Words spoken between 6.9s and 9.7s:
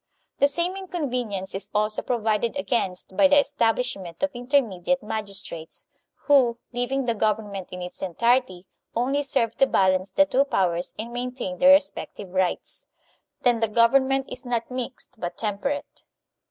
ing the government in its entirety, only serve to